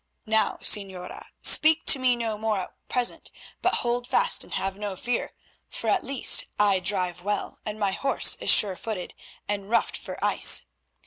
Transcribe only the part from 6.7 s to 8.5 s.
drive well, and my horse is